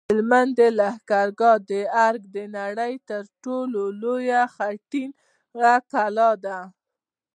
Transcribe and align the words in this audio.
د 0.03 0.03
هلمند 0.09 0.51
د 0.59 0.61
لښکرګاه 0.77 1.57
ارک 2.07 2.23
د 2.35 2.37
نړۍ 2.57 2.93
تر 3.09 3.23
ټولو 3.43 3.81
لوی 4.01 4.29
خټین 4.53 5.11
کلا 5.91 6.29
ده 6.45 6.59